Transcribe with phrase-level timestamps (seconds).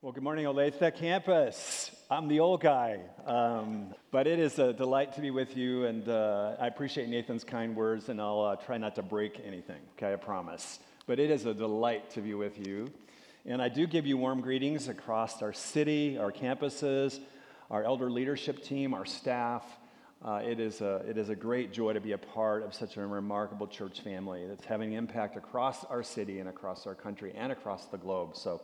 [0.00, 1.90] Well, good morning, Olathe campus.
[2.08, 6.08] I'm the old guy, um, but it is a delight to be with you, and
[6.08, 10.12] uh, I appreciate Nathan's kind words, and I'll uh, try not to break anything, okay,
[10.12, 10.78] I promise.
[11.08, 12.92] But it is a delight to be with you.
[13.44, 17.18] And I do give you warm greetings across our city, our campuses,
[17.68, 19.64] our elder leadership team, our staff.
[20.24, 22.96] Uh, it, is a, it is a great joy to be a part of such
[22.98, 27.50] a remarkable church family that's having impact across our city and across our country and
[27.50, 28.36] across the globe.
[28.36, 28.60] So,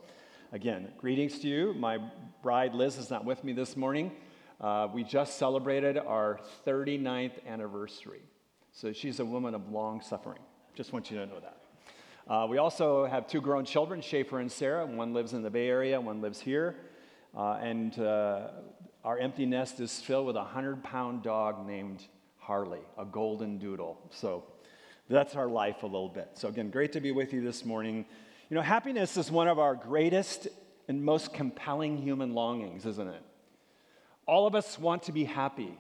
[0.55, 1.75] Again, greetings to you.
[1.75, 1.99] My
[2.41, 4.13] bride Liz is not with me this morning.
[4.61, 8.23] Uh, we just celebrated our 39th anniversary.
[8.71, 10.39] So she's a woman of long suffering.
[10.77, 12.33] Just want you to know that.
[12.33, 14.87] Uh, we also have two grown children, Schaefer and Sarah.
[14.87, 16.77] One lives in the Bay Area, one lives here.
[17.37, 18.47] Uh, and uh,
[19.03, 22.07] our empty nest is filled with a 100 pound dog named
[22.39, 23.99] Harley, a golden doodle.
[24.13, 24.45] So
[25.09, 26.29] that's our life a little bit.
[26.35, 28.07] So, again, great to be with you this morning.
[28.51, 30.49] You know, happiness is one of our greatest
[30.87, 33.23] and most compelling human longings, isn't it?
[34.27, 35.75] All of us want to be happy.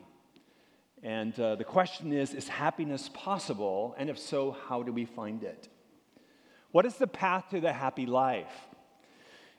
[1.02, 3.94] And uh, the question is is happiness possible?
[3.98, 5.68] And if so, how do we find it?
[6.72, 8.52] What is the path to the happy life?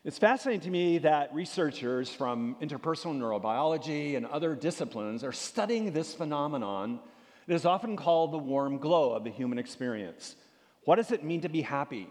[0.03, 6.13] It's fascinating to me that researchers from interpersonal neurobiology and other disciplines are studying this
[6.13, 6.99] phenomenon
[7.47, 10.35] that is often called the warm glow of the human experience.
[10.85, 12.09] What does it mean to be happy?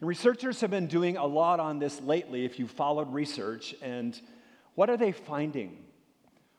[0.00, 3.74] And researchers have been doing a lot on this lately, if you've followed research.
[3.82, 4.18] And
[4.74, 5.84] what are they finding?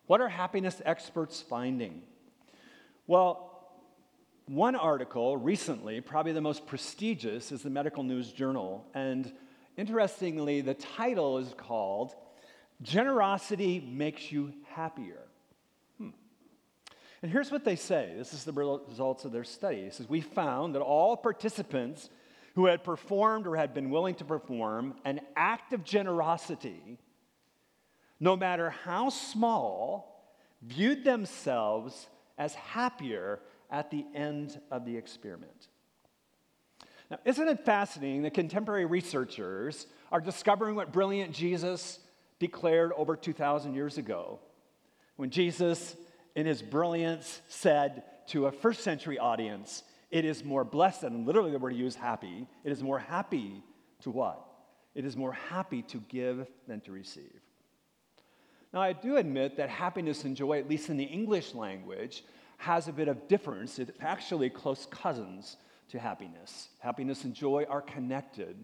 [0.06, 2.03] What are happiness experts finding?
[3.08, 3.48] Well,
[4.45, 8.86] one article recently, probably the most prestigious, is the Medical News Journal.
[8.94, 9.31] And
[9.78, 12.14] interestingly, the title is called
[12.81, 15.22] Generosity Makes You Happier.
[15.98, 16.09] Hmm.
[17.22, 19.78] And here's what they say this is the results of their study.
[19.78, 22.09] It says, We found that all participants
[22.56, 26.98] who had performed or had been willing to perform an act of generosity,
[28.20, 32.08] no matter how small, viewed themselves
[32.38, 35.67] as happier at the end of the experiment.
[37.10, 42.00] Now, isn't it fascinating that contemporary researchers are discovering what brilliant Jesus
[42.40, 44.40] declared over 2,000 years ago?
[45.17, 45.95] When Jesus,
[46.36, 51.52] in his brilliance, said to a first century audience, it is more blessed, and literally
[51.52, 52.48] the word used happy.
[52.64, 53.64] It is more happy
[54.02, 54.45] to what?
[54.94, 57.39] It is more happy to give than to receive.
[58.73, 62.23] Now, I do admit that happiness and joy, at least in the English language,
[62.58, 63.80] has a bit of difference.
[63.80, 65.58] It's actually close cousins
[65.89, 66.70] to happiness.
[66.80, 68.64] Happiness and joy are connected.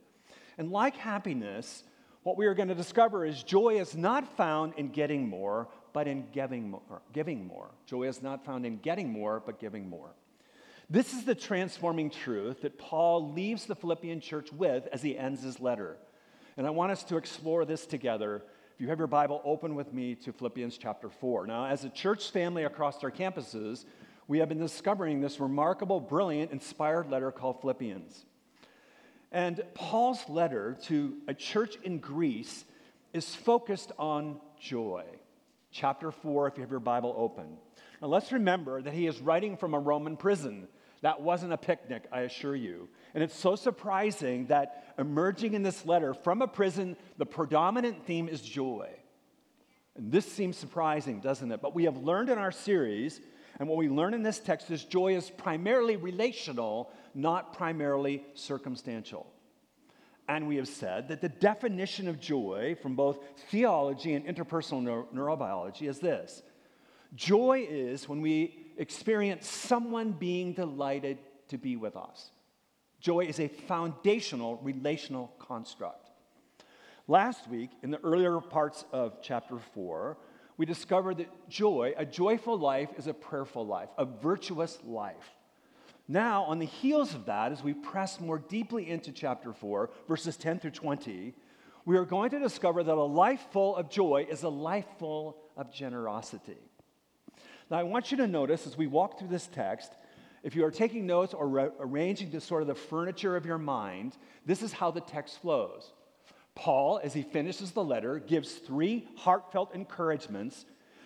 [0.57, 1.83] And like happiness,
[2.23, 6.07] what we are going to discover is joy is not found in getting more, but
[6.07, 7.01] in giving more.
[7.13, 7.71] Giving more.
[7.85, 10.13] Joy is not found in getting more, but giving more.
[10.89, 15.43] This is the transforming truth that Paul leaves the Philippian church with as he ends
[15.43, 15.97] his letter.
[16.55, 18.41] And I want us to explore this together.
[18.73, 21.45] If you have your Bible, open with me to Philippians chapter 4.
[21.45, 23.83] Now, as a church family across our campuses,
[24.29, 28.25] we have been discovering this remarkable, brilliant, inspired letter called Philippians.
[29.33, 32.63] And Paul's letter to a church in Greece
[33.11, 35.03] is focused on joy.
[35.69, 37.57] Chapter 4, if you have your Bible open.
[38.01, 40.69] Now, let's remember that he is writing from a Roman prison.
[41.01, 42.89] That wasn't a picnic, I assure you.
[43.13, 48.27] And it's so surprising that emerging in this letter from a prison, the predominant theme
[48.27, 48.89] is joy.
[49.95, 51.61] And this seems surprising, doesn't it?
[51.61, 53.19] But we have learned in our series,
[53.59, 59.27] and what we learn in this text is joy is primarily relational, not primarily circumstantial.
[60.29, 63.19] And we have said that the definition of joy from both
[63.49, 66.43] theology and interpersonal neurobiology is this
[67.15, 71.17] joy is when we experience someone being delighted
[71.49, 72.31] to be with us.
[72.99, 76.09] Joy is a foundational relational construct.
[77.07, 80.17] Last week, in the earlier parts of chapter 4,
[80.57, 85.15] we discovered that joy, a joyful life, is a prayerful life, a virtuous life.
[86.07, 90.37] Now, on the heels of that, as we press more deeply into chapter 4, verses
[90.37, 91.33] 10 through 20,
[91.85, 95.37] we are going to discover that a life full of joy is a life full
[95.55, 96.57] of generosity.
[97.69, 99.91] Now, I want you to notice as we walk through this text,
[100.43, 103.57] if you are taking notes or re- arranging the sort of the furniture of your
[103.57, 104.15] mind,
[104.45, 105.91] this is how the text flows.
[106.55, 110.65] Paul, as he finishes the letter, gives three heartfelt encouragements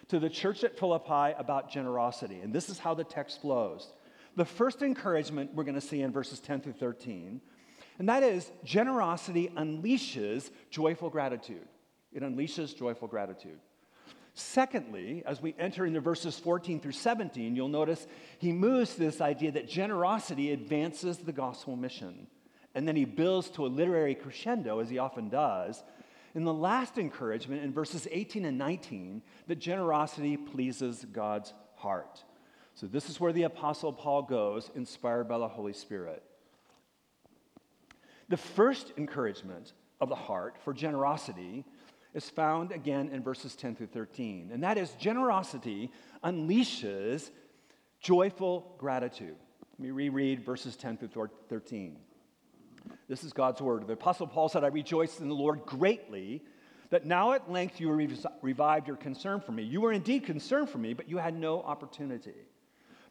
[0.10, 2.42] to the church at Philippi about generosity.
[2.42, 3.92] And this is how the text flows.
[4.36, 7.42] The first encouragement we're going to see in verses 10 through 13,
[8.00, 11.68] and that is generosity unleashes joyful gratitude.
[12.14, 13.60] It unleashes joyful gratitude.
[14.34, 18.08] Secondly, as we enter into verses 14 through 17, you'll notice
[18.40, 22.28] he moves to this idea that generosity advances the gospel mission.
[22.74, 25.84] And then he builds to a literary crescendo, as he often does.
[26.34, 32.24] in the last encouragement in verses 18 and 19 that generosity pleases God's heart.
[32.74, 36.24] So, this is where the Apostle Paul goes, inspired by the Holy Spirit.
[38.30, 41.66] The first encouragement of the heart for generosity
[42.14, 45.92] is found again in verses 10 through 13, and that is generosity
[46.24, 47.32] unleashes
[48.00, 49.36] joyful gratitude.
[49.78, 51.98] Let me reread verses 10 through 13.
[53.08, 53.88] This is God's word.
[53.88, 56.42] The Apostle Paul said, I rejoiced in the Lord greatly
[56.90, 57.90] that now at length you
[58.42, 59.64] revived your concern for me.
[59.64, 62.36] You were indeed concerned for me, but you had no opportunity.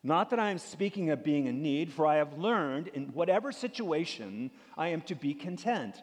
[0.02, 3.52] Not that I am speaking of being in need, for I have learned in whatever
[3.52, 6.02] situation I am to be content.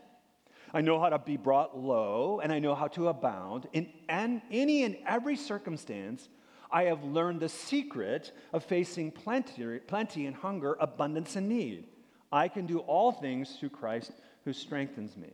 [0.73, 3.67] I know how to be brought low, and I know how to abound.
[3.73, 6.27] In any and every circumstance,
[6.69, 11.85] I have learned the secret of facing plenty, plenty and hunger, abundance and need.
[12.31, 14.11] I can do all things through Christ
[14.43, 15.31] who strengthens me.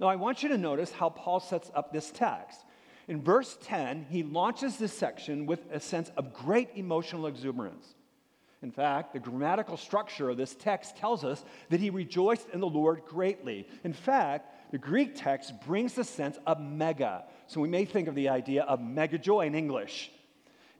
[0.00, 2.60] Now, I want you to notice how Paul sets up this text.
[3.08, 7.95] In verse 10, he launches this section with a sense of great emotional exuberance.
[8.66, 12.66] In fact, the grammatical structure of this text tells us that he rejoiced in the
[12.66, 13.68] Lord greatly.
[13.84, 17.26] In fact, the Greek text brings the sense of mega.
[17.46, 20.10] So we may think of the idea of mega joy in English.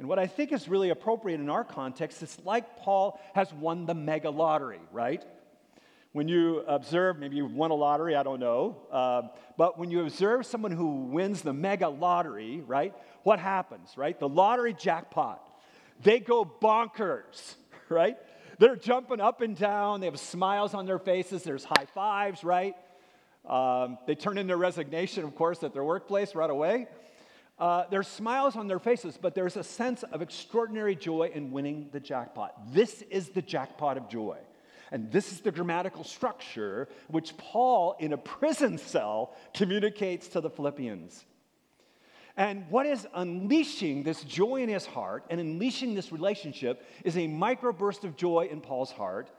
[0.00, 3.86] And what I think is really appropriate in our context is like Paul has won
[3.86, 5.24] the mega lottery, right?
[6.10, 9.22] When you observe, maybe you've won a lottery, I don't know, uh,
[9.56, 12.92] but when you observe someone who wins the mega lottery, right,
[13.22, 14.18] what happens, right?
[14.18, 15.40] The lottery jackpot,
[16.02, 17.54] they go bonkers,
[17.88, 18.16] right?
[18.58, 22.74] They're jumping up and down, they have smiles on their faces, there's high fives, right?
[23.44, 26.88] Um, they turn in their resignation, of course, at their workplace right away.
[27.58, 31.88] Uh, there's smiles on their faces, but there's a sense of extraordinary joy in winning
[31.92, 32.72] the jackpot.
[32.72, 34.38] This is the jackpot of joy.
[34.92, 40.50] And this is the grammatical structure which Paul, in a prison cell, communicates to the
[40.50, 41.24] Philippians.
[42.36, 47.20] And what is unleashing this joy in his heart and unleashing this relationship is a
[47.20, 49.30] microburst of joy in Paul's heart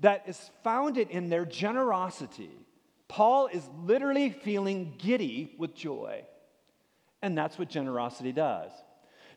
[0.00, 2.50] that is founded in their generosity.
[3.08, 6.24] Paul is literally feeling giddy with joy.
[7.20, 8.70] And that's what generosity does.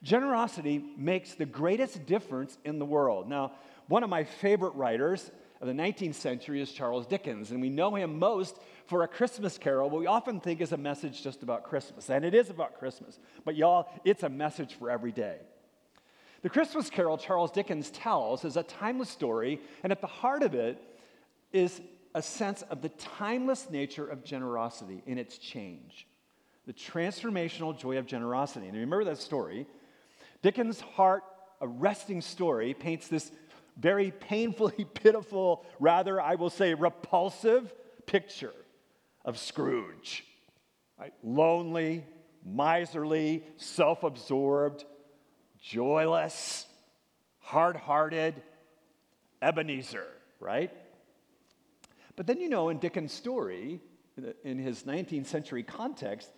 [0.02, 3.28] Generosity makes the greatest difference in the world.
[3.28, 3.54] Now,
[3.88, 7.96] one of my favorite writers of the 19th century is Charles Dickens, and we know
[7.96, 11.64] him most for A Christmas Carol, what we often think is a message just about
[11.64, 12.10] Christmas.
[12.10, 15.38] And it is about Christmas, but y'all, it's a message for every day.
[16.42, 20.54] The Christmas Carol Charles Dickens tells is a timeless story, and at the heart of
[20.54, 20.82] it
[21.52, 21.82] is
[22.14, 26.08] a sense of the timeless nature of generosity in its change
[26.66, 28.68] the transformational joy of generosity.
[28.68, 29.68] And remember that story.
[30.42, 31.24] Dickens' heart
[31.62, 33.32] arresting story paints this
[33.78, 37.74] very painfully pitiful, rather, I will say, repulsive
[38.06, 38.54] picture
[39.26, 40.24] of Scrooge.
[40.98, 41.14] Right?
[41.24, 42.06] Lonely,
[42.46, 44.86] miserly, self absorbed,
[45.62, 46.66] joyless,
[47.40, 48.42] hard hearted,
[49.42, 50.08] Ebenezer,
[50.40, 50.72] right?
[52.16, 53.82] But then, you know, in Dickens' story,
[54.44, 56.30] in his 19th century context,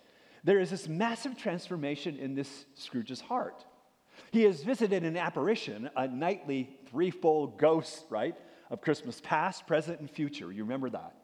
[0.42, 3.64] there is this massive transformation in this Scrooge's heart.
[4.32, 8.34] He has visited an apparition, a nightly threefold ghost, right,
[8.70, 10.50] of Christmas past, present, and future.
[10.50, 11.14] You remember that.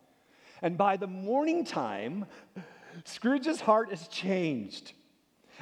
[0.65, 2.25] And by the morning time,
[3.05, 4.95] Scrooge's heart is changed.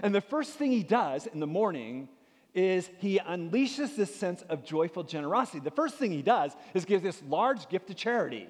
[0.01, 2.09] And the first thing he does in the morning
[2.55, 5.59] is he unleashes this sense of joyful generosity.
[5.59, 8.47] The first thing he does is give this large gift to charity.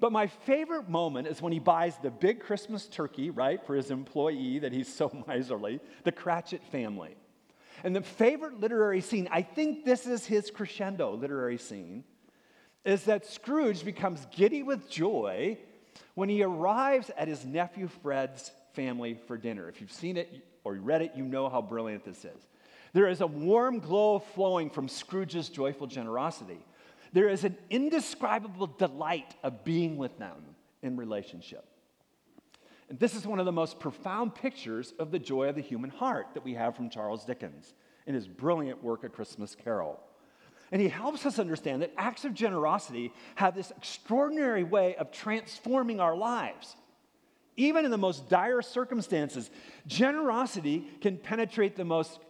[0.00, 3.90] But my favorite moment is when he buys the big Christmas turkey, right, for his
[3.90, 7.16] employee that he's so miserly, the Cratchit family.
[7.84, 12.04] And the favorite literary scene, I think this is his crescendo literary scene,
[12.88, 15.58] is that Scrooge becomes giddy with joy
[16.14, 19.68] when he arrives at his nephew Fred's family for dinner.
[19.68, 22.48] If you've seen it or read it, you know how brilliant this is.
[22.94, 26.64] There is a warm glow flowing from Scrooge's joyful generosity.
[27.12, 30.36] There is an indescribable delight of being with them
[30.82, 31.66] in relationship.
[32.88, 35.90] And this is one of the most profound pictures of the joy of the human
[35.90, 37.74] heart that we have from Charles Dickens
[38.06, 40.00] in his brilliant work, A Christmas Carol.
[40.70, 46.00] And he helps us understand that acts of generosity have this extraordinary way of transforming
[46.00, 46.76] our lives.
[47.56, 49.50] Even in the most dire circumstances,
[49.86, 52.20] generosity can penetrate the most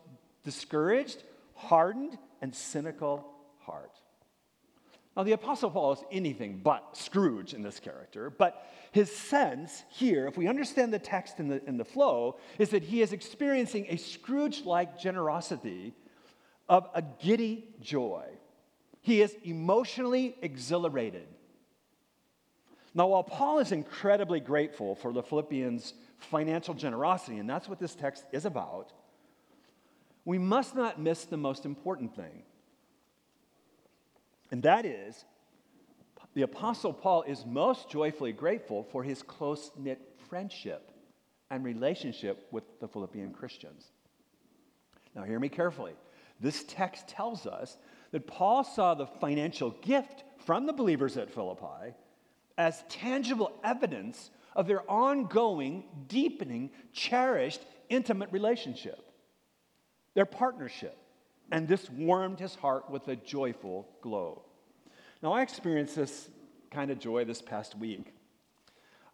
[0.44, 1.22] discouraged,
[1.54, 3.28] hardened, and cynical
[3.58, 3.90] heart.
[5.16, 10.28] Now, the Apostle Paul is anything but Scrooge in this character, but his sense here,
[10.28, 13.86] if we understand the text and the, and the flow, is that he is experiencing
[13.88, 15.92] a Scrooge like generosity
[16.68, 18.24] of a giddy joy.
[19.00, 21.26] He is emotionally exhilarated.
[22.94, 27.94] Now, while Paul is incredibly grateful for the Philippians' financial generosity, and that's what this
[27.94, 28.92] text is about,
[30.24, 32.42] we must not miss the most important thing.
[34.50, 35.24] And that is,
[36.34, 40.90] the Apostle Paul is most joyfully grateful for his close knit friendship
[41.50, 43.86] and relationship with the Philippian Christians.
[45.14, 45.94] Now, hear me carefully.
[46.40, 47.76] This text tells us
[48.12, 51.94] that Paul saw the financial gift from the believers at Philippi
[52.56, 58.98] as tangible evidence of their ongoing, deepening, cherished, intimate relationship,
[60.14, 60.96] their partnership.
[61.50, 64.42] And this warmed his heart with a joyful glow.
[65.22, 66.28] Now, I experienced this
[66.70, 68.12] kind of joy this past week.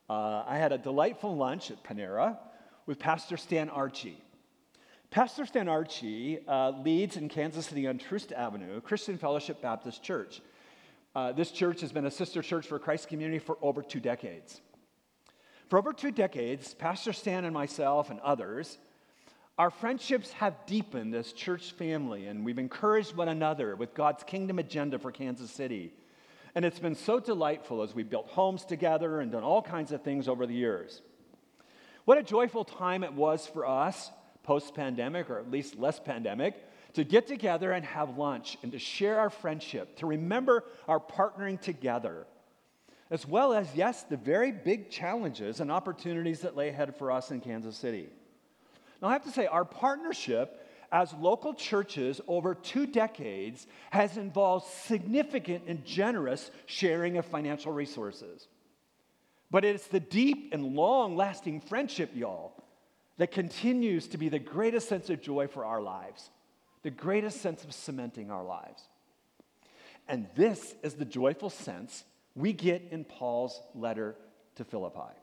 [0.09, 2.38] Uh, I had a delightful lunch at Panera
[2.87, 4.24] with Pastor Stan Archie.
[5.14, 10.40] Pastor Stan Archie uh, leads in Kansas City on Troost Avenue, Christian Fellowship Baptist Church.
[11.14, 14.61] Uh, this church has been a sister church for Christ Community for over two decades.
[15.68, 18.76] For over two decades, Pastor Stan and myself and others,
[19.56, 24.59] our friendships have deepened as church family, and we've encouraged one another with God's kingdom
[24.59, 25.92] agenda for Kansas City.
[26.56, 30.02] And it's been so delightful as we built homes together and done all kinds of
[30.02, 31.02] things over the years.
[32.04, 34.11] What a joyful time it was for us
[34.45, 36.55] post pandemic, or at least less pandemic,
[36.93, 41.61] to get together and have lunch and to share our friendship, to remember our partnering
[41.61, 42.27] together,
[43.11, 47.33] as well as, yes, the very big challenges and opportunities that lay ahead for us
[47.33, 48.09] in Kansas City.
[49.03, 50.61] Now, I have to say, our partnership
[50.93, 58.47] as local churches over two decades has involved significant and generous sharing of financial resources.
[59.51, 62.63] But it's the deep and long lasting friendship, y'all,
[63.18, 66.30] that continues to be the greatest sense of joy for our lives,
[66.83, 68.83] the greatest sense of cementing our lives.
[70.09, 72.04] And this is the joyful sense
[72.35, 74.16] we get in Paul's letter
[74.56, 75.14] to Philippi.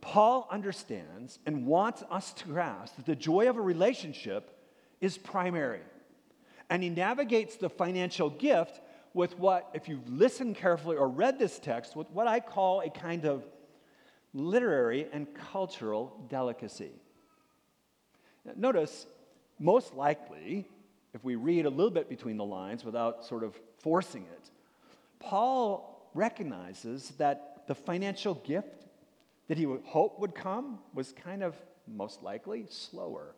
[0.00, 4.50] Paul understands and wants us to grasp that the joy of a relationship
[5.00, 5.80] is primary.
[6.68, 8.80] And he navigates the financial gift
[9.14, 12.90] with what, if you've listened carefully or read this text, with what I call a
[12.90, 13.44] kind of
[14.34, 16.90] literary and cultural delicacy.
[18.56, 19.06] Notice,
[19.58, 20.68] most likely,
[21.14, 24.50] if we read a little bit between the lines without sort of forcing it,
[25.20, 28.86] Paul recognizes that the financial gift
[29.48, 33.34] that he would hope would come was kind of most likely slower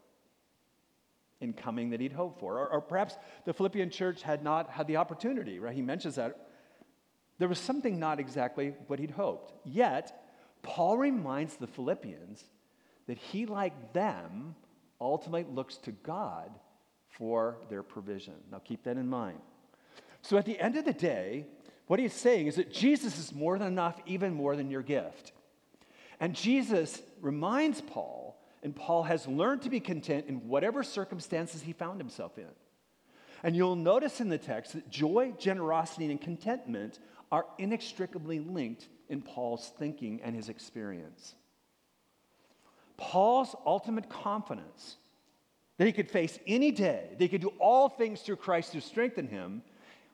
[1.41, 2.59] in coming that he'd hoped for.
[2.59, 5.75] Or, or, perhaps the Philippian church had not had the opportunity, right?
[5.75, 6.49] He mentions that.
[7.39, 9.53] There was something not exactly what he'd hoped.
[9.67, 10.16] Yet,
[10.77, 12.45] Paul reminds the Philippians
[13.07, 14.55] that he, like them,
[15.01, 16.51] ultimately looks to God
[17.09, 18.35] for their provision.
[18.53, 19.39] Now, keep that in mind.
[20.21, 21.47] So, at the end of the day,
[21.87, 25.33] what he's saying is that Jesus is more than enough, even more than your gift.
[26.21, 31.73] And Jesus reminds Paul, and Paul has learned to be content in whatever circumstances he
[31.73, 32.53] found himself in.
[33.43, 36.99] And you'll notice in the text that joy, generosity, and contentment
[37.33, 41.35] are inextricably linked in Paul's thinking and his experience.
[42.97, 44.97] Paul's ultimate confidence
[45.79, 48.81] that he could face any day, that he could do all things through Christ who
[48.81, 49.63] strengthened him,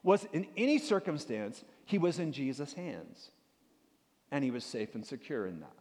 [0.02, 3.30] was in any circumstance, he was in Jesus' hands.
[4.30, 5.76] And he was safe and secure in that.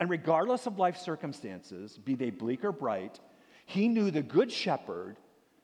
[0.00, 3.20] And regardless of life circumstances, be they bleak or bright,
[3.66, 5.16] he knew the Good Shepherd.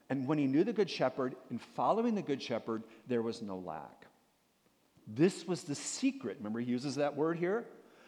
[0.09, 3.59] And when he knew the Good Shepherd, in following the Good Shepherd, there was no
[3.59, 4.07] lack.
[5.12, 6.37] This was the secret.
[6.38, 7.64] Remember, he uses that word here?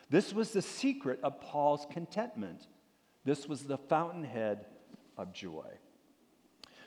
[0.09, 2.67] This was the secret of Paul's contentment.
[3.25, 4.67] This was the fountainhead
[5.17, 5.67] of joy.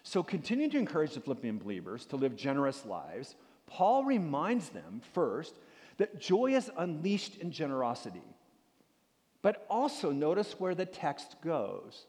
[0.04, 5.56] So, continuing to encourage the Philippian believers to live generous lives, Paul reminds them first
[5.98, 8.22] that joy is unleashed in generosity.
[9.42, 12.06] But also notice where the text goes.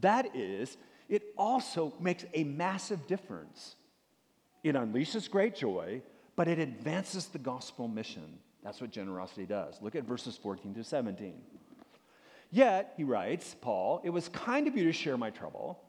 [0.00, 0.76] That is,
[1.08, 3.76] it also makes a massive difference.
[4.62, 6.02] It unleashes great joy,
[6.36, 8.38] but it advances the gospel mission.
[8.62, 9.80] That's what generosity does.
[9.82, 11.34] Look at verses 14 to 17.
[12.50, 15.80] Yet, he writes, Paul, it was kind of you to share my trouble.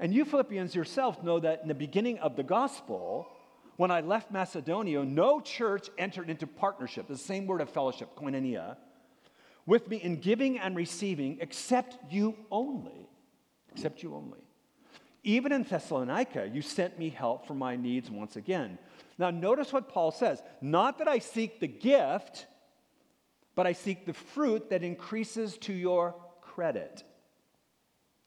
[0.00, 3.28] And you Philippians yourself know that in the beginning of the gospel,
[3.76, 8.76] when I left Macedonia, no church entered into partnership, the same word of fellowship, koinonia,
[9.66, 13.08] with me in giving and receiving, except you only.
[13.72, 14.40] Except you only.
[15.24, 18.78] Even in Thessalonica, you sent me help for my needs once again.
[19.18, 22.46] Now, notice what Paul says not that I seek the gift,
[23.54, 27.02] but I seek the fruit that increases to your credit.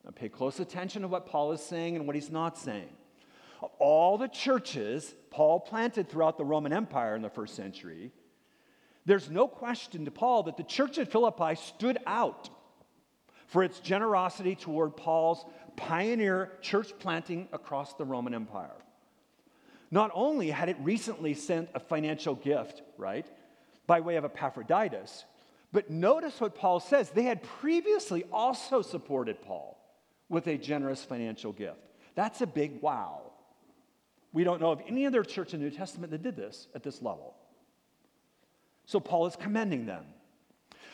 [0.04, 2.90] Now, pay close attention to what Paul is saying and what he's not saying.
[3.62, 8.12] Of All the churches Paul planted throughout the Roman Empire in the first century,
[9.06, 12.50] There's no question to Paul that the church at Philippi stood out
[13.52, 15.44] for its generosity toward Paul's
[15.76, 18.72] pioneer church planting across the Roman Empire.
[19.92, 23.28] Not only had it recently sent a financial gift, right,
[23.88, 25.26] by way of Epaphroditus,
[25.74, 27.10] but notice what Paul says.
[27.10, 29.78] They had previously also supported Paul
[30.30, 31.82] with a generous financial gift.
[32.16, 33.34] That's a big wow.
[34.32, 36.84] We don't know of any other church in the New Testament that did this at
[36.84, 37.36] this level.
[38.86, 40.06] So Paul is commending them.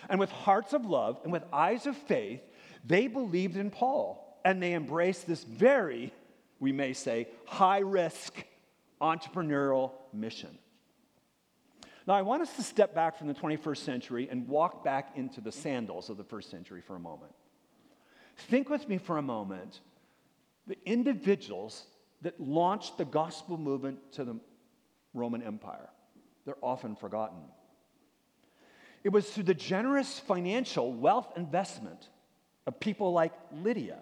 [0.10, 2.42] And with hearts of love and with eyes of faith,
[2.86, 6.14] they believed in Paul and they embraced this very,
[6.60, 8.34] we may say, high risk
[9.02, 10.58] entrepreneurial mission.
[12.08, 15.42] Now, I want us to step back from the 21st century and walk back into
[15.42, 17.34] the sandals of the first century for a moment.
[18.38, 19.82] Think with me for a moment
[20.68, 21.86] the individuals
[22.22, 24.40] that launched the gospel movement to the
[25.14, 25.90] Roman Empire.
[26.46, 27.40] They're often forgotten.
[29.08, 32.10] It was through the generous financial wealth investment
[32.66, 34.00] of people like Lydia.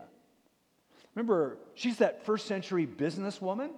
[1.13, 3.69] Remember, she's that first century businesswoman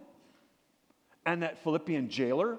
[1.25, 2.57] and that Philippian jailer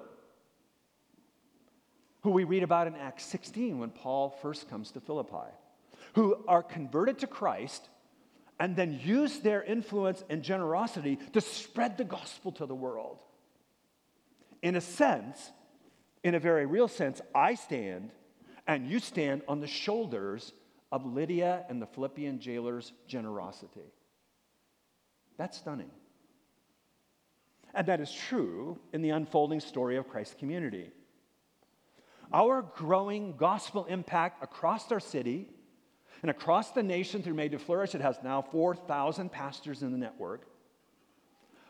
[2.21, 5.49] who we read about in Acts 16 when Paul first comes to Philippi,
[6.13, 7.89] who are converted to Christ
[8.59, 13.17] and then use their influence and generosity to spread the gospel to the world.
[14.61, 15.49] In a sense,
[16.23, 18.11] in a very real sense, I stand
[18.69, 20.53] and you stand on the shoulders
[20.91, 23.91] of Lydia and the Philippian jailer's generosity.
[25.39, 25.89] That's stunning.
[27.73, 30.91] And that is true in the unfolding story of Christ's community.
[32.31, 35.49] Our growing gospel impact across our city
[36.21, 39.97] and across the nation through Made to Flourish, it has now 4,000 pastors in the
[39.97, 40.45] network.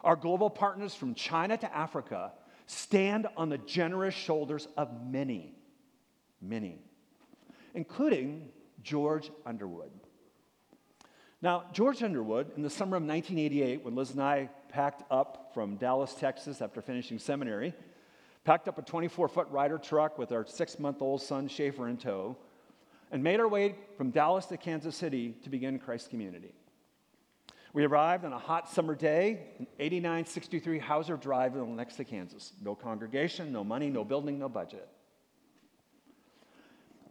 [0.03, 2.34] Our global partners from China to Africa
[2.65, 5.56] stand on the generous shoulders of many,
[6.41, 6.82] many,
[7.73, 8.49] including
[8.83, 9.91] George Underwood.
[11.41, 15.77] Now, George Underwood, in the summer of 1988, when Liz and I packed up from
[15.77, 17.73] Dallas, Texas after finishing seminary,
[18.43, 21.97] packed up a 24 foot Ryder truck with our six month old son Schaefer in
[21.97, 22.36] tow,
[23.12, 26.53] and made our way from Dallas to Kansas City to begin Christ Community.
[27.71, 29.45] We arrived on a hot summer day,
[29.79, 32.53] 8963 Hauser Drive next to Kansas.
[32.62, 34.88] No congregation, no money, no building, no budget.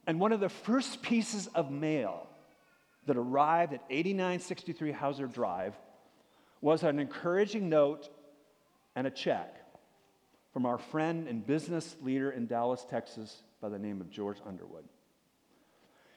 [0.09, 2.27] And one of the first pieces of mail
[3.07, 5.75] that arrived at 8963 Hauser Drive
[6.63, 8.09] was an encouraging note
[8.97, 9.55] and a check
[10.55, 14.85] from our friend and business leader in Dallas, Texas, by the name of George Underwood.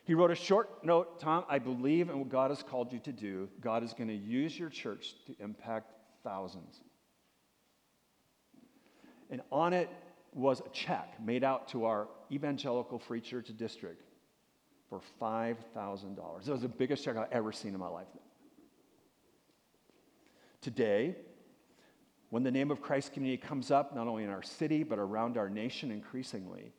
[0.05, 3.11] He wrote a short note Tom, I believe in what God has called you to
[3.11, 3.49] do.
[3.59, 5.91] God is going to use your church to impact
[6.23, 6.79] thousands.
[9.29, 9.89] And on it
[10.33, 14.03] was a check made out to our Evangelical Free Church district
[14.89, 16.47] for $5,000.
[16.47, 18.07] It was the biggest check I've ever seen in my life.
[20.61, 21.15] Today,
[22.29, 25.37] when the name of Christ community comes up, not only in our city, but around
[25.37, 26.71] our nation increasingly,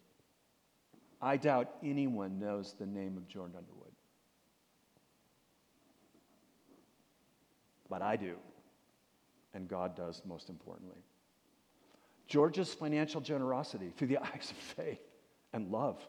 [1.21, 3.93] I doubt anyone knows the name of George Underwood.
[7.89, 8.37] But I do,
[9.53, 11.03] and God does most importantly.
[12.27, 15.01] George's financial generosity through the eyes of faith
[15.53, 16.01] and love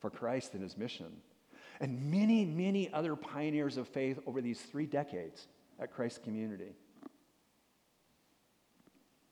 [0.00, 1.12] for Christ and his mission,
[1.80, 5.46] and many, many other pioneers of faith over these three decades
[5.78, 6.74] at Christ Community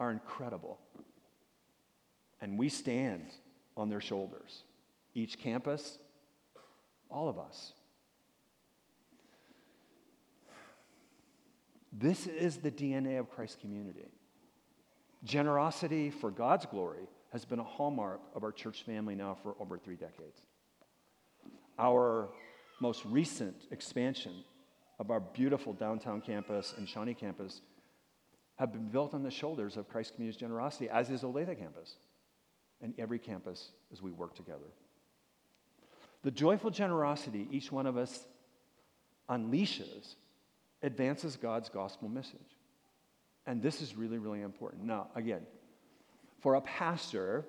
[0.01, 0.79] are incredible.
[2.40, 3.27] And we stand
[3.77, 4.62] on their shoulders.
[5.14, 5.99] Each campus,
[7.11, 7.73] all of us.
[11.92, 14.07] This is the DNA of Christ community.
[15.24, 19.76] Generosity for God's glory has been a hallmark of our church family now for over
[19.76, 20.40] three decades.
[21.78, 22.28] Our
[22.81, 24.44] most recent expansion
[24.98, 27.61] of our beautiful downtown campus and Shawnee campus
[28.57, 31.94] have been built on the shoulders of Christ Community's generosity, as is Olathe campus
[32.81, 34.72] and every campus as we work together.
[36.22, 38.26] The joyful generosity each one of us
[39.28, 40.14] unleashes
[40.83, 42.58] advances God's gospel message.
[43.48, 44.84] And this is really, really important.
[44.84, 45.40] Now, again,
[46.40, 47.46] for a pastor,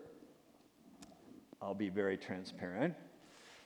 [1.61, 2.95] I'll be very transparent,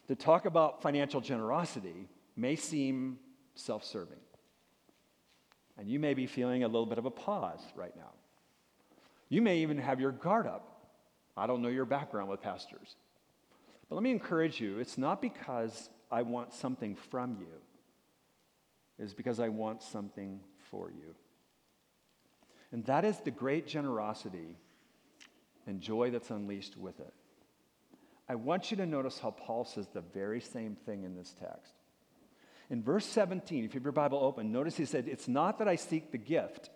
[0.08, 3.20] to talk about financial generosity may seem
[3.54, 4.18] self serving.
[5.78, 8.12] And you may be feeling a little bit of a pause right now.
[9.30, 10.88] You may even have your guard up.
[11.38, 12.96] I don't know your background with pastors.
[13.88, 17.46] But let me encourage you it's not because I want something from you,
[18.98, 20.40] it's because I want something
[20.72, 21.14] for you.
[22.74, 24.58] And that is the great generosity
[25.68, 27.14] and joy that's unleashed with it.
[28.28, 31.72] I want you to notice how Paul says the very same thing in this text.
[32.72, 35.68] In verse 17, if you have your Bible open, notice he said, It's not that
[35.68, 36.72] I seek the gift,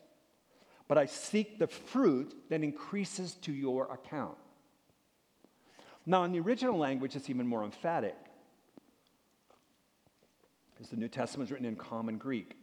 [0.88, 4.38] but I seek the fruit that increases to your account.
[6.06, 8.16] Now, in the original language, it's even more emphatic
[10.74, 12.56] because the New Testament is written in common Greek.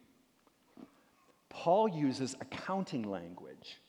[1.54, 3.80] Paul uses accounting language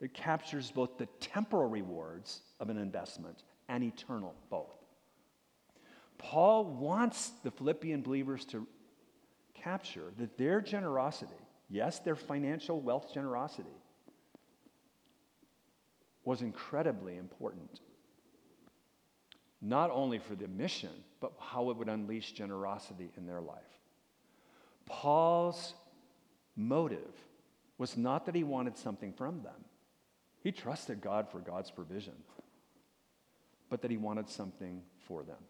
[0.00, 4.74] that captures both the temporal rewards of an investment and eternal both.
[6.16, 8.66] Paul wants the Philippian believers to
[9.54, 11.36] capture that their generosity,
[11.68, 13.68] yes, their financial wealth generosity,
[16.24, 17.80] was incredibly important.
[19.60, 23.60] Not only for the mission, but how it would unleash generosity in their life.
[24.86, 25.74] Paul's
[26.56, 27.14] motive
[27.78, 29.64] was not that he wanted something from them,
[30.42, 32.14] he trusted God for God's provision,
[33.68, 35.42] but that he wanted something for them.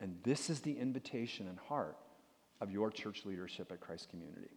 [0.00, 1.96] And this is the invitation and heart
[2.60, 4.50] of your church leadership at Christ Community.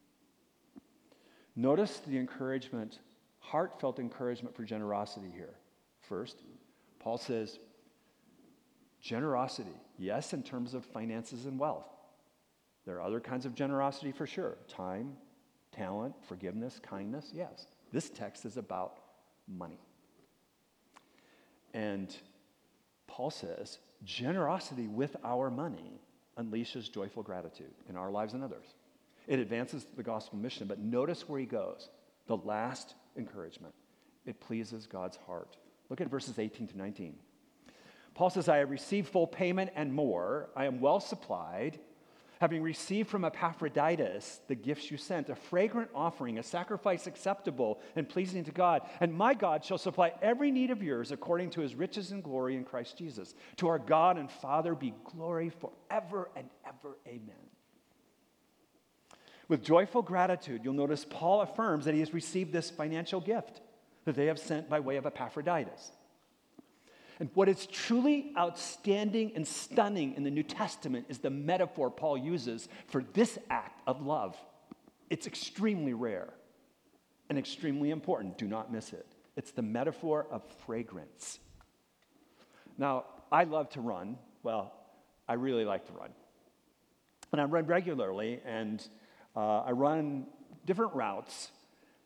[1.56, 3.00] Notice the encouragement,
[3.40, 5.56] heartfelt encouragement for generosity here.
[6.02, 6.38] First,
[7.00, 7.60] Paul says,
[9.02, 11.88] generosity, yes, in terms of finances and wealth.
[12.86, 15.16] There are other kinds of generosity for sure time,
[15.76, 17.68] talent, forgiveness, kindness, yes.
[17.92, 19.00] This text is about
[19.48, 19.80] money.
[21.74, 22.16] And
[23.08, 26.00] Paul says, generosity with our money
[26.38, 28.66] unleashes joyful gratitude in our lives and others.
[29.28, 31.90] It advances the gospel mission, but notice where he goes.
[32.28, 33.74] The last encouragement.
[34.26, 35.58] It pleases God's heart.
[35.90, 37.16] Look at verses 18 to 19.
[38.14, 40.50] Paul says, I have received full payment and more.
[40.56, 41.80] I am well supplied
[42.40, 48.08] having received from Epaphroditus the gifts you sent, a fragrant offering, a sacrifice acceptable and
[48.08, 48.82] pleasing to God.
[49.00, 52.56] And my God shall supply every need of yours according to his riches and glory
[52.56, 53.36] in Christ Jesus.
[53.58, 56.98] To our God and Father be glory forever and ever.
[57.08, 57.36] Amen.
[59.48, 63.62] With joyful gratitude, you'll notice Paul affirms that he has received this financial gift
[64.06, 65.92] that they have sent by way of Epaphroditus.
[67.20, 72.18] And what is truly outstanding and stunning in the New Testament is the metaphor Paul
[72.18, 74.36] uses for this act of love.
[75.10, 76.34] It's extremely rare
[77.30, 78.38] and extremely important.
[78.38, 79.06] Do not miss it.
[79.38, 81.40] It's the metaphor of fragrance.
[82.78, 84.18] Now, I love to run.
[84.44, 84.74] Well,
[85.28, 86.10] I really like to run.
[87.32, 88.86] And I run regularly, and
[89.36, 90.28] uh, I run
[90.66, 91.52] different routes,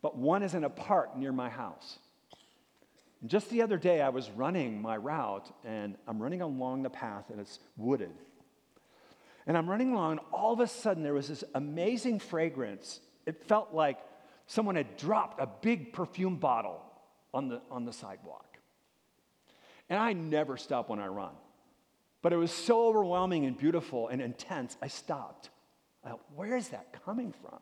[0.02, 2.00] but one is in a park near my house.
[3.22, 6.90] And just the other day, I was running my route, and I'm running along the
[6.90, 8.12] path, and it's wooded.
[9.46, 13.02] And I'm running along, and all of a sudden, there was this amazing fragrance.
[13.26, 13.98] It felt like
[14.48, 16.82] someone had dropped a big perfume bottle
[17.34, 18.58] on the, on the sidewalk.
[19.90, 21.34] And I never stop when I run.
[22.22, 25.50] But it was so overwhelming and beautiful and intense, I stopped.
[26.04, 27.60] I thought, where is that coming from?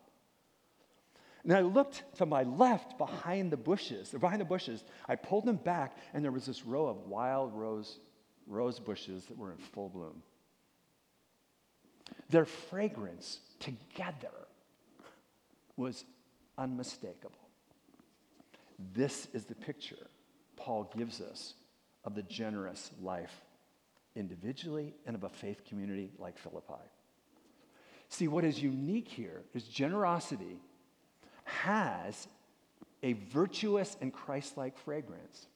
[1.48, 4.10] And I looked to my left behind the bushes.
[4.10, 8.00] Behind the bushes, I pulled them back, and there was this row of wild rose,
[8.48, 10.22] rose bushes that were in full bloom.
[12.30, 14.28] Their fragrance together
[15.78, 16.04] was
[16.58, 17.32] unmistakable.
[18.94, 20.08] This is the picture
[20.58, 21.54] Paul gives us
[22.04, 23.46] of the generous life
[24.18, 26.74] individually and of a faith community like Philippi.
[28.10, 30.60] See, what is unique here is generosity
[31.48, 32.28] has
[33.04, 35.48] a virtuous and Christ like fragrance.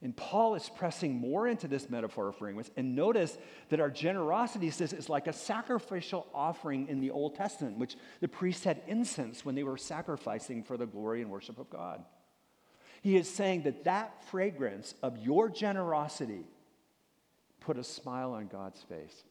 [0.00, 2.70] And Paul is pressing more into this metaphor of fragrance.
[2.76, 3.36] And notice
[3.68, 8.28] that our generosity says is like a sacrificial offering in the Old Testament, which the
[8.28, 12.04] priests had incense when they were sacrificing for the glory and worship of God.
[13.02, 16.44] He is saying that that fragrance of your generosity
[17.60, 19.24] put a smile on God's face.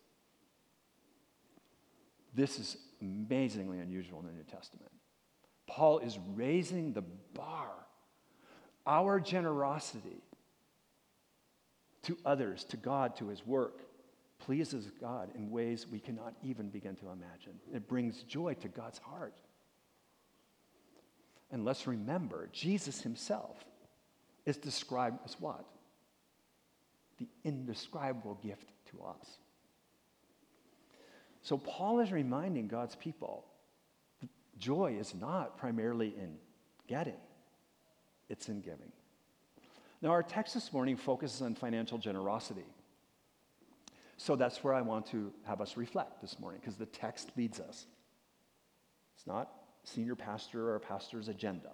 [2.34, 4.92] This is amazingly unusual in the New Testament.
[5.68, 7.72] Paul is raising the bar.
[8.86, 10.24] Our generosity
[12.04, 13.82] to others, to God, to his work,
[14.40, 17.60] pleases God in ways we cannot even begin to imagine.
[17.74, 19.36] It brings joy to God's heart.
[21.52, 23.64] And let's remember, Jesus himself
[24.46, 25.66] is described as what?
[27.18, 29.40] The indescribable gift to us.
[31.41, 33.45] So Paul is reminding God's people
[34.58, 36.38] joy is not primarily in
[36.88, 37.19] getting,
[38.28, 38.91] it's in giving.
[40.02, 42.65] Now, our text this morning focuses on financial generosity.
[44.17, 47.60] So that's where I want to have us reflect this morning because the text leads
[47.60, 47.86] us.
[49.15, 49.52] It's not
[49.84, 51.69] senior pastor or pastor's agenda.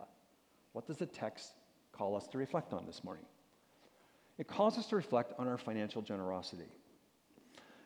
[0.73, 1.53] What does the text
[1.93, 3.25] call us to reflect on this morning?
[4.37, 6.71] it calls us to reflect on our financial generosity.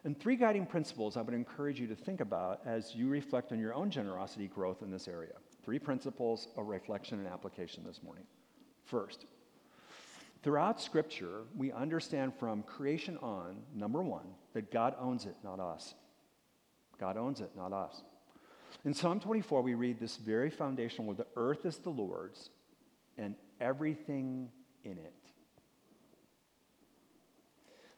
[0.03, 3.59] And three guiding principles I would encourage you to think about as you reflect on
[3.59, 5.33] your own generosity growth in this area.
[5.63, 8.23] Three principles of reflection and application this morning.
[8.85, 9.25] First,
[10.43, 15.93] throughout Scripture, we understand from creation on, number one, that God owns it, not us.
[16.99, 18.01] God owns it, not us.
[18.85, 22.49] In Psalm 24, we read this very foundational word the earth is the Lord's
[23.17, 24.49] and everything
[24.83, 25.13] in it.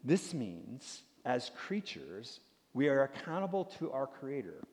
[0.03, 2.39] This means, as creatures,
[2.73, 4.63] we are accountable to our Creator.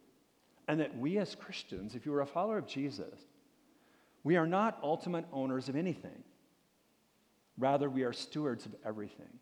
[0.69, 3.21] And that we, as Christians, if you are a follower of Jesus,
[4.25, 6.25] we are not ultimate owners of anything.
[7.59, 9.39] Rather, we are stewards of everything.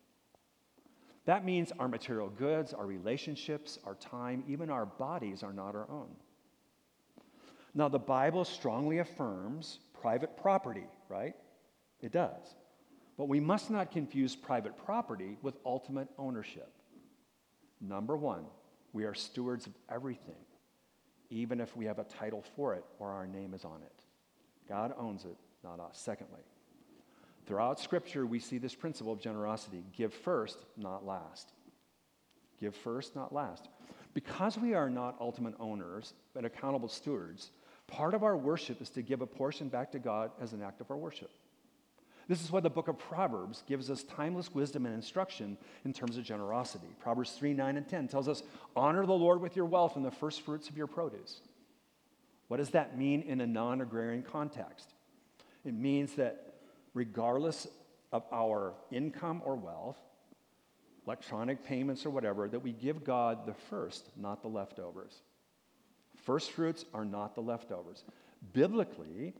[1.23, 5.89] That means our material goods, our relationships, our time, even our bodies are not our
[5.89, 6.09] own.
[7.73, 11.35] Now, the Bible strongly affirms private property, right?
[12.01, 12.55] It does.
[13.17, 16.71] But we must not confuse private property with ultimate ownership.
[17.81, 18.45] Number one,
[18.93, 20.35] we are stewards of everything,
[21.29, 24.03] even if we have a title for it or our name is on it.
[24.67, 25.99] God owns it, not us.
[25.99, 26.41] Secondly,
[27.45, 31.51] throughout Scripture, we see this principle of generosity give first, not last.
[32.59, 33.67] Give first, not last.
[34.13, 37.51] Because we are not ultimate owners, but accountable stewards,
[37.87, 40.79] part of our worship is to give a portion back to God as an act
[40.79, 41.31] of our worship.
[42.27, 46.17] This is why the book of Proverbs gives us timeless wisdom and instruction in terms
[46.17, 46.87] of generosity.
[46.99, 48.41] Proverbs 3 9 and 10 tells us,
[48.75, 51.41] Honor the Lord with your wealth and the first fruits of your produce.
[52.47, 54.93] What does that mean in a non agrarian context?
[55.63, 56.55] It means that
[56.93, 57.67] regardless
[58.11, 59.97] of our income or wealth,
[61.05, 65.21] electronic payments or whatever, that we give God the first, not the leftovers.
[66.23, 68.03] First fruits are not the leftovers.
[68.53, 69.33] Biblically,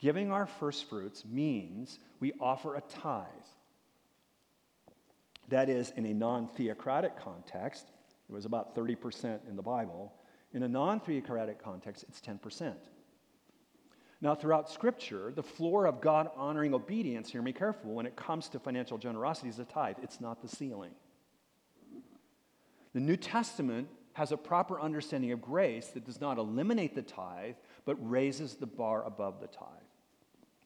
[0.00, 3.26] giving our first fruits means we offer a tithe.
[5.48, 7.86] That is, in a non theocratic context,
[8.28, 10.12] it was about 30% in the Bible.
[10.52, 12.74] In a non theocratic context, it's 10%.
[14.22, 18.48] Now, throughout Scripture, the floor of God honoring obedience, hear me careful, when it comes
[18.50, 20.92] to financial generosity is a tithe, it's not the ceiling.
[22.92, 27.54] The New Testament has a proper understanding of grace that does not eliminate the tithe,
[27.84, 29.66] but raises the bar above the tithe.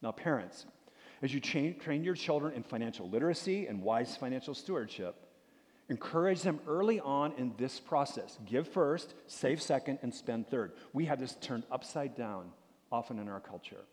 [0.05, 0.67] Now, parents,
[1.21, 5.17] as you train, train your children in financial literacy and wise financial stewardship,
[5.88, 8.38] Encourage them early on in this process.
[8.47, 10.73] Give first, save second, and spend third.
[10.95, 12.51] We have this turned upside down
[12.90, 13.85] often in our culture.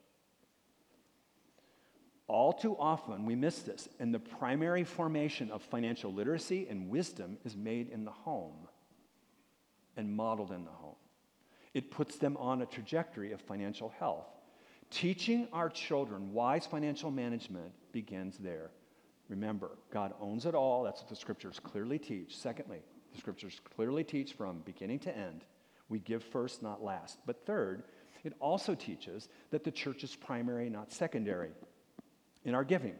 [2.27, 7.37] All too often, we miss this, and the primary formation of financial literacy and wisdom
[7.43, 8.69] is made in the home
[9.97, 10.95] and modeled in the home.
[11.73, 14.29] It puts them on a trajectory of financial health.
[14.91, 18.69] Teaching our children wise financial management begins there.
[19.29, 20.83] Remember, God owns it all.
[20.83, 22.37] That's what the scriptures clearly teach.
[22.37, 22.79] Secondly,
[23.11, 25.45] the scriptures clearly teach from beginning to end
[25.91, 27.19] we give first, not last.
[27.25, 27.83] But third,
[28.23, 31.51] it also teaches that the church is primary, not secondary
[32.45, 32.95] in our giving.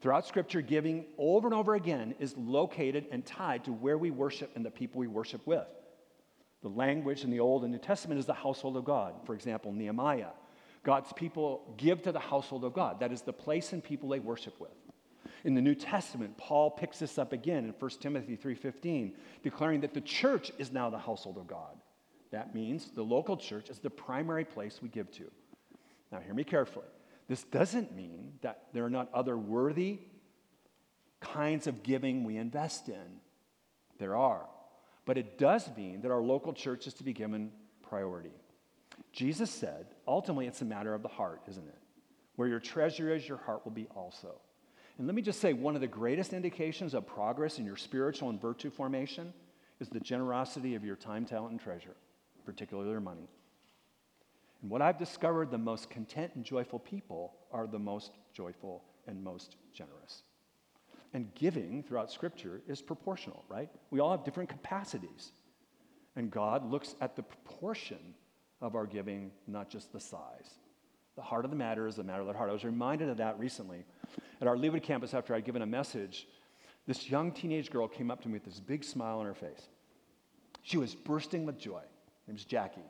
[0.00, 4.50] Throughout Scripture, giving over and over again is located and tied to where we worship
[4.56, 5.66] and the people we worship with.
[6.62, 9.14] The language in the Old and New Testament is the household of God.
[9.26, 10.30] For example, Nehemiah.
[10.84, 13.00] God's people give to the household of God.
[13.00, 14.70] That is the place and people they worship with.
[15.44, 19.94] In the New Testament, Paul picks this up again in 1 Timothy 3:15, declaring that
[19.94, 21.76] the church is now the household of God.
[22.30, 25.30] That means the local church is the primary place we give to.
[26.10, 26.86] Now hear me carefully.
[27.28, 30.00] This doesn't mean that there are not other worthy
[31.20, 33.20] kinds of giving we invest in.
[33.98, 34.48] There are.
[35.04, 38.34] But it does mean that our local church is to be given priority.
[39.12, 41.78] Jesus said, ultimately, it's a matter of the heart, isn't it?
[42.36, 44.40] Where your treasure is, your heart will be also.
[44.98, 48.30] And let me just say one of the greatest indications of progress in your spiritual
[48.30, 49.32] and virtue formation
[49.80, 51.96] is the generosity of your time, talent, and treasure,
[52.44, 53.28] particularly your money.
[54.60, 59.22] And what I've discovered the most content and joyful people are the most joyful and
[59.22, 60.22] most generous.
[61.14, 63.68] And giving throughout Scripture is proportional, right?
[63.90, 65.32] We all have different capacities.
[66.16, 68.14] And God looks at the proportion
[68.62, 70.48] of our giving, not just the size.
[71.16, 72.48] The heart of the matter is the matter of the heart.
[72.48, 73.84] I was reminded of that recently
[74.40, 76.26] at our Leawood campus after I'd given a message.
[76.86, 79.68] This young teenage girl came up to me with this big smile on her face.
[80.62, 81.82] She was bursting with joy.
[82.26, 82.80] Her was Jackie.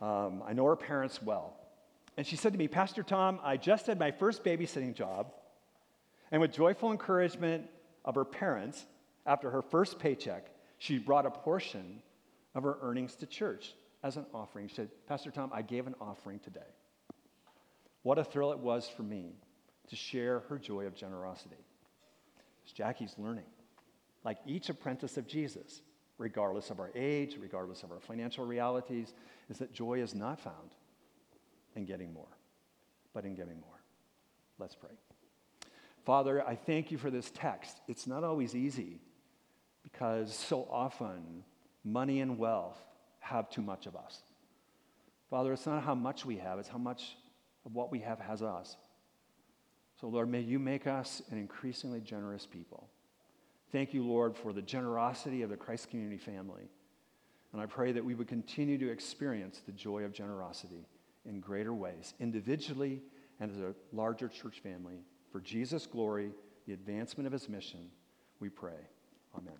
[0.00, 1.54] Um, I know her parents well.
[2.16, 5.32] And she said to me, Pastor Tom, I just had my first babysitting job.
[6.32, 7.68] And with joyful encouragement
[8.04, 8.86] of her parents,
[9.26, 10.46] after her first paycheck,
[10.78, 12.02] she brought a portion
[12.54, 14.68] of her earnings to church as an offering.
[14.68, 16.60] She said, Pastor Tom, I gave an offering today.
[18.02, 19.34] What a thrill it was for me
[19.88, 21.56] to share her joy of generosity.
[22.66, 23.44] is Jackie's learning.
[24.24, 25.82] Like each apprentice of Jesus,
[26.18, 29.12] regardless of our age, regardless of our financial realities,
[29.48, 30.70] is that joy is not found
[31.76, 32.28] in getting more,
[33.12, 33.82] but in giving more.
[34.58, 34.90] Let's pray.
[36.04, 37.80] Father, I thank you for this text.
[37.88, 39.00] It's not always easy
[39.82, 41.44] because so often
[41.84, 42.78] money and wealth
[43.30, 44.22] have too much of us.
[45.30, 47.16] Father, it's not how much we have, it's how much
[47.64, 48.76] of what we have has us.
[50.00, 52.88] So, Lord, may you make us an increasingly generous people.
[53.70, 56.68] Thank you, Lord, for the generosity of the Christ Community family.
[57.52, 60.86] And I pray that we would continue to experience the joy of generosity
[61.24, 63.02] in greater ways, individually
[63.40, 65.00] and as a larger church family.
[65.30, 66.32] For Jesus' glory,
[66.66, 67.90] the advancement of his mission,
[68.40, 68.88] we pray.
[69.36, 69.54] Amen.